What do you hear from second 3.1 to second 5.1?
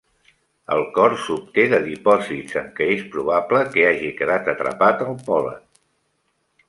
probable que hagi quedat atrapat